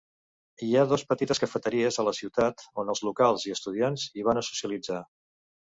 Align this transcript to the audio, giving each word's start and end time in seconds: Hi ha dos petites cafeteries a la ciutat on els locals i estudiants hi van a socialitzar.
Hi 0.67 0.69
ha 0.79 0.85
dos 0.93 1.03
petites 1.11 1.41
cafeteries 1.43 2.01
a 2.03 2.07
la 2.09 2.15
ciutat 2.21 2.67
on 2.85 2.91
els 2.95 3.05
locals 3.11 3.49
i 3.51 3.55
estudiants 3.59 4.09
hi 4.17 4.29
van 4.31 4.41
a 4.43 4.49
socialitzar. 4.53 5.03